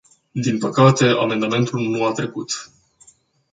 [0.31, 2.51] Din păcate, amendamentul nu a trecut.